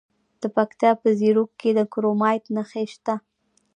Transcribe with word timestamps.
د 0.41 0.43
پکتیکا 0.55 0.91
په 1.01 1.09
زیروک 1.19 1.51
کې 1.61 1.69
د 1.77 1.79
کرومایټ 1.93 2.43
نښې 2.55 2.85
شته. 2.93 3.15